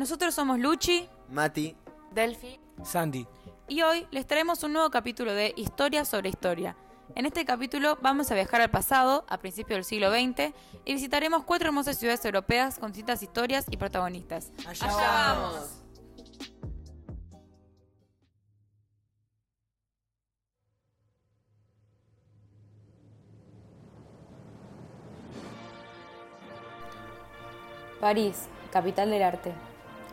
[0.00, 1.76] Nosotros somos Luchi Mati,
[2.10, 2.58] Delphi.
[2.82, 3.26] Sandy.
[3.68, 6.74] y hoy les traemos un nuevo capítulo de Historia sobre Historia.
[7.14, 10.54] En este capítulo vamos a viajar al pasado, a principios del siglo XX,
[10.86, 14.52] y visitaremos cuatro hermosas ciudades europeas con distintas historias y protagonistas.
[14.66, 15.82] Allá vamos!
[28.00, 29.69] París, capital del arte.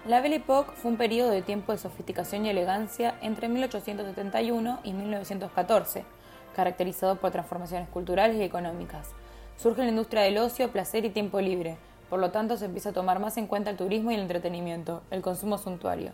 [0.08, 4.94] La Belle Époque fue un periodo de tiempo de sofisticación y elegancia entre 1871 y
[4.94, 6.06] 1914,
[6.56, 9.10] caracterizado por transformaciones culturales y económicas.
[9.58, 11.76] Surge la industria del ocio, placer y tiempo libre,
[12.10, 15.04] por lo tanto se empieza a tomar más en cuenta el turismo y el entretenimiento,
[15.12, 16.14] el consumo suntuario.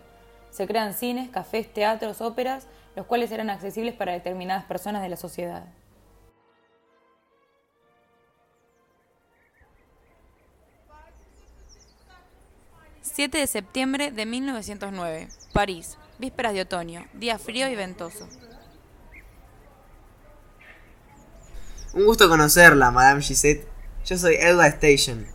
[0.49, 5.17] Se crean cines, cafés, teatros, óperas, los cuales eran accesibles para determinadas personas de la
[5.17, 5.65] sociedad.
[13.15, 18.27] 7 de septiembre de 1909, París, vísperas de otoño, día frío y ventoso.
[21.93, 23.67] un gusto conocerla, Madame Gisette.
[24.03, 25.27] Yo soy Elba Station.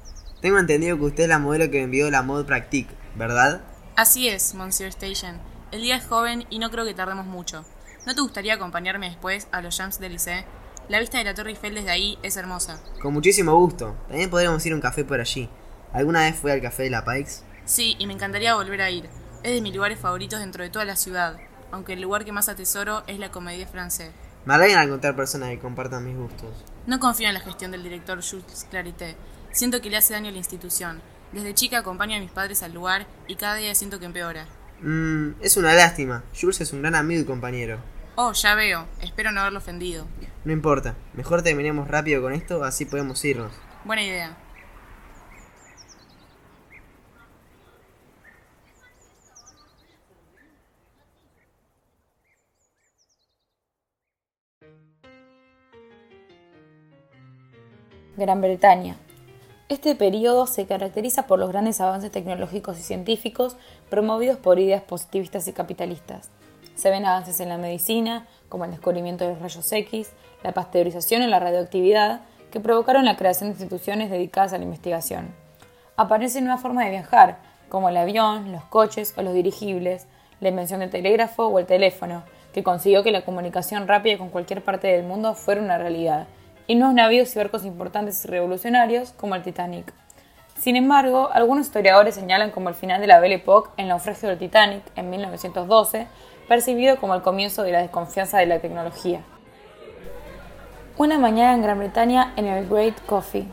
[0.43, 3.61] Tengo entendido que usted es la modelo que envió la Mode Practique, ¿verdad?
[3.95, 5.41] Así es, Monsieur Station.
[5.71, 7.65] El día es joven y no creo que tardemos mucho.
[8.07, 10.45] ¿No te gustaría acompañarme después a los Champs-Élysées?
[10.89, 12.81] La vista de la Torre Eiffel desde ahí es hermosa.
[13.01, 13.95] Con muchísimo gusto.
[14.09, 15.49] También podríamos ir a un café por allí.
[15.93, 17.48] ¿Alguna vez fue al café de la Pikes?
[17.69, 19.11] Sí, y me encantaría volver a ir.
[19.43, 21.37] Es de mis lugares favoritos dentro de toda la ciudad,
[21.71, 24.11] aunque el lugar que más atesoro es la Comédie Française.
[24.47, 26.65] Me alegra encontrar personas que compartan mis gustos.
[26.87, 29.17] No confío en la gestión del director Jules Clarité.
[29.53, 31.03] Siento que le hace daño a la institución.
[31.33, 34.47] Desde chica acompaño a mis padres al lugar y cada día siento que empeora.
[34.81, 36.25] Mmm, es una lástima.
[36.41, 37.81] Jules es un gran amigo y compañero.
[38.15, 38.87] Oh, ya veo.
[39.03, 40.07] Espero no haberlo ofendido.
[40.47, 40.95] No importa.
[41.13, 43.53] Mejor terminemos rápido con esto, así podemos irnos.
[43.85, 44.48] Buena idea.
[58.19, 58.97] Gran Bretaña.
[59.69, 63.57] Este periodo se caracteriza por los grandes avances tecnológicos y científicos
[63.89, 66.29] promovidos por ideas positivistas y capitalistas.
[66.75, 70.11] Se ven avances en la medicina, como el descubrimiento de los rayos X,
[70.43, 75.33] la pasteurización y la radioactividad, que provocaron la creación de instituciones dedicadas a la investigación.
[75.97, 80.09] Aparecen nuevas formas de viajar, como el avión, los coches o los dirigibles,
[80.41, 84.65] la invención del telégrafo o el teléfono, que consiguió que la comunicación rápida con cualquier
[84.65, 86.27] parte del mundo fuera una realidad,
[86.69, 89.93] y nuevos navíos y barcos importantes y revolucionarios como el Titanic.
[90.61, 94.39] Sin embargo, algunos historiadores señalan como el final de la Belle Époque el naufragio del
[94.39, 96.07] Titanic en 1912,
[96.47, 99.23] percibido como el comienzo de la desconfianza de la tecnología.
[100.99, 103.47] Una mañana en Gran Bretaña en el Great Coffee.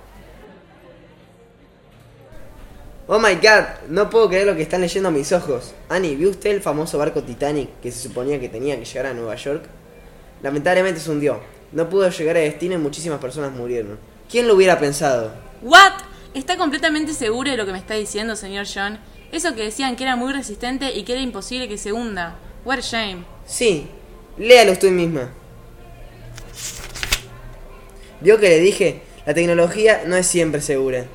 [3.08, 5.74] Oh my god, no puedo creer lo que están leyendo mis ojos.
[5.88, 9.14] Annie, ¿vio usted el famoso barco Titanic que se suponía que tenía que llegar a
[9.14, 9.64] Nueva York?
[10.42, 11.55] Lamentablemente se hundió.
[11.72, 13.98] No pudo llegar a destino y muchísimas personas murieron.
[14.30, 15.32] ¿Quién lo hubiera pensado?
[15.62, 15.94] ¿What?
[16.34, 19.00] ¿Está completamente seguro de lo que me está diciendo, señor John?
[19.32, 22.36] Eso que decían que era muy resistente y que era imposible que se hunda.
[22.64, 23.26] What a shame.
[23.46, 23.88] Sí,
[24.38, 25.32] léalo usted misma.
[28.22, 29.02] ¿Vio que le dije?
[29.26, 31.06] La tecnología no es siempre segura.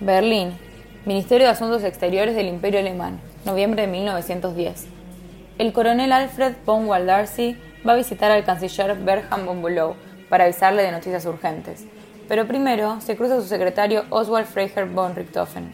[0.00, 0.54] Berlín.
[1.04, 4.86] Ministerio de Asuntos Exteriores del Imperio Alemán, noviembre de 1910.
[5.58, 9.96] El coronel Alfred von Waldarcy va a visitar al canciller Berham von Bülow
[10.30, 11.84] para avisarle de noticias urgentes.
[12.28, 15.70] Pero primero se cruza su secretario Oswald Freiherr von Richthofen.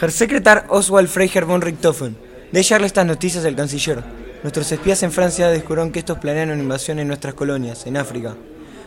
[0.00, 2.23] Herr Secretar Oswald Freiherr von Richthofen.
[2.54, 4.04] De echarle estas noticias al canciller.
[4.44, 8.36] Nuestros espías en Francia descubrieron que estos planean una invasión en nuestras colonias, en África.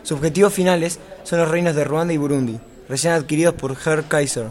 [0.02, 4.46] Sus objetivos finales son los reinos de Ruanda y Burundi, recién adquiridos por Herr Kaiser.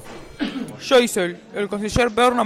[0.79, 2.45] Geisel, el canciller Bernard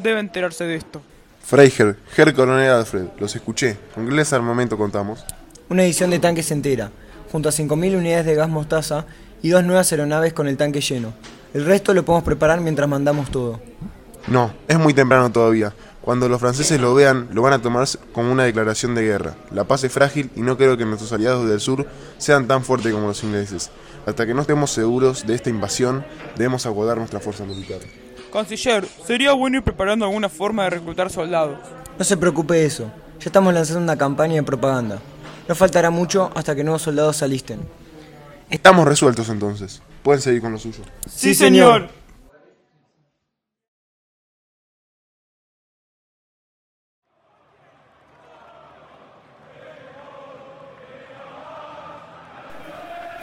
[0.00, 1.02] debe enterarse de esto.
[1.42, 3.76] Freiherr, Herr Coronel Alfred, los escuché.
[3.92, 5.24] ¿Con qué les armamento contamos?
[5.68, 6.92] Una edición de tanques entera,
[7.32, 9.06] junto a 5.000 unidades de gas mostaza
[9.42, 11.14] y dos nuevas aeronaves con el tanque lleno.
[11.52, 13.60] El resto lo podemos preparar mientras mandamos todo.
[14.28, 15.72] No, es muy temprano todavía.
[16.06, 19.34] Cuando los franceses lo vean, lo van a tomar como una declaración de guerra.
[19.50, 21.84] La paz es frágil y no creo que nuestros aliados del sur
[22.16, 23.72] sean tan fuertes como los ingleses.
[24.06, 26.06] Hasta que no estemos seguros de esta invasión,
[26.36, 27.80] debemos aguardar nuestra fuerza militar.
[28.32, 31.58] Canciller, sería bueno ir preparando alguna forma de reclutar soldados.
[31.98, 32.84] No se preocupe de eso.
[33.18, 35.00] Ya estamos lanzando una campaña de propaganda.
[35.48, 37.58] No faltará mucho hasta que nuevos soldados se alisten.
[38.48, 39.82] Estamos resueltos entonces.
[40.04, 40.84] Pueden seguir con lo suyo.
[41.10, 41.88] Sí, señor.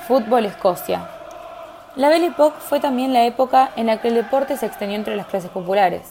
[0.07, 1.07] Fútbol Escocia.
[1.95, 5.15] La Belle Époque fue también la época en la que el deporte se extendió entre
[5.15, 6.01] las clases populares.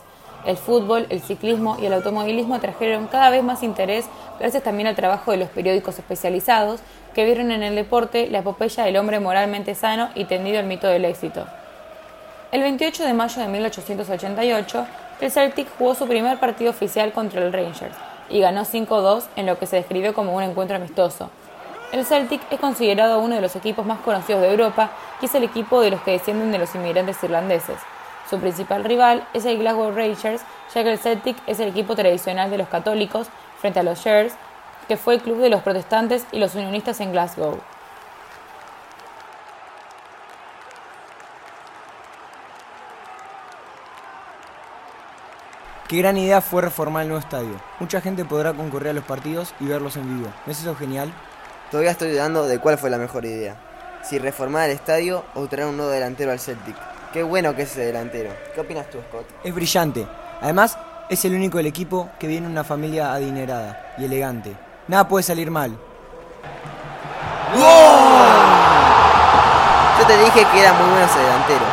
[0.47, 4.07] El fútbol, el ciclismo y el automovilismo trajeron cada vez más interés
[4.39, 6.81] gracias también al trabajo de los periódicos especializados
[7.15, 10.87] que vieron en el deporte la epopeya del hombre moralmente sano y tendido al mito
[10.87, 11.47] del éxito.
[12.51, 14.87] El 28 de mayo de 1888,
[15.21, 17.95] el Celtic jugó su primer partido oficial contra el Rangers
[18.31, 21.29] y ganó 5-2 en lo que se describió como un encuentro amistoso.
[21.93, 24.91] El Celtic es considerado uno de los equipos más conocidos de Europa
[25.21, 27.77] y es el equipo de los que descienden de los inmigrantes irlandeses.
[28.31, 30.41] Su principal rival es el Glasgow Rangers,
[30.75, 33.29] ya que el Celtic es el equipo tradicional de los católicos
[33.59, 34.35] frente a los Sharks,
[34.89, 37.61] que fue el club de los protestantes y los unionistas en Glasgow.
[45.89, 47.61] Qué gran idea fue reformar el nuevo estadio.
[47.79, 50.33] Mucha gente podrá concurrir a los partidos y verlos en vivo.
[50.47, 51.13] ¿No es eso genial?
[51.73, 53.57] Todavía estoy dudando de cuál fue la mejor idea.
[54.03, 56.77] Si reformar el estadio o traer un nuevo delantero al Celtic.
[57.15, 58.29] Qué bueno que es ese delantero.
[58.55, 59.25] ¿Qué opinas tú, Scott?
[59.43, 60.07] Es brillante.
[60.43, 60.77] Además,
[61.09, 64.55] es el único del equipo que viene de una familia adinerada y elegante.
[64.87, 65.71] Nada puede salir mal.
[69.99, 71.65] Yo te dije que era muy bueno ese delantero.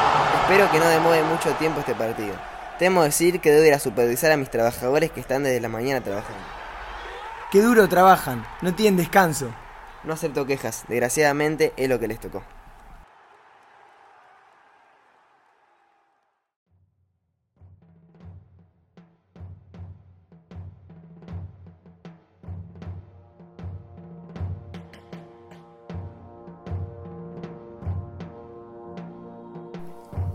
[0.43, 2.35] Espero que no demore mucho tiempo este partido.
[2.77, 5.99] Temo decir que debo ir a supervisar a mis trabajadores que están desde la mañana
[5.99, 6.39] trabajando.
[7.51, 8.47] Qué duro trabajan.
[8.61, 9.49] No tienen descanso.
[10.03, 12.41] No acepto quejas, desgraciadamente es lo que les tocó.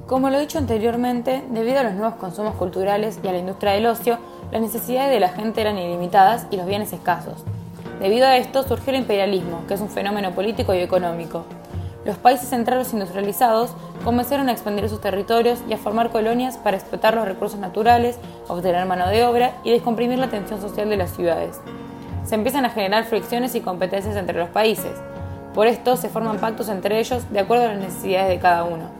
[0.06, 3.72] Como lo he dicho anteriormente, debido a los nuevos consumos culturales y a la industria
[3.72, 4.18] del ocio,
[4.52, 7.42] las necesidades de la gente eran ilimitadas y los bienes escasos.
[8.00, 11.44] Debido a esto surgió el imperialismo, que es un fenómeno político y económico.
[12.04, 13.70] Los países centrales industrializados
[14.04, 18.84] comenzaron a expandir sus territorios y a formar colonias para explotar los recursos naturales, obtener
[18.84, 21.60] mano de obra y descomprimir la tensión social de las ciudades.
[22.24, 24.92] Se empiezan a generar fricciones y competencias entre los países.
[25.54, 28.90] Por esto se forman pactos entre ellos de acuerdo a las necesidades de cada uno.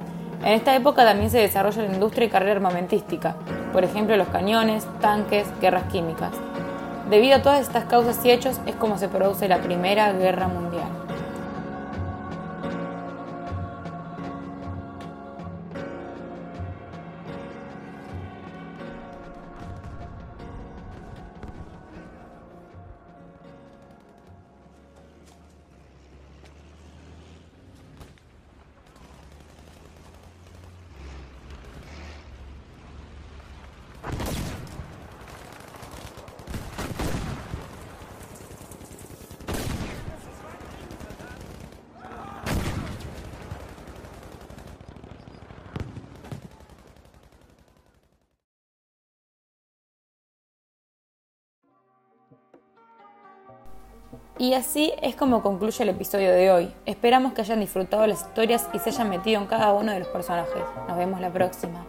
[0.43, 3.35] En esta época también se desarrolla la industria y carrera armamentística,
[3.73, 6.33] por ejemplo los cañones, tanques, guerras químicas.
[7.15, 10.89] Debido a todas estas causas y hechos es como se produce la Primera Guerra Mundial.
[54.37, 56.75] Y así es como concluye el episodio de hoy.
[56.87, 60.09] Esperamos que hayan disfrutado las historias y se hayan metido en cada uno de los
[60.09, 60.63] personajes.
[60.89, 61.87] Nos vemos la próxima.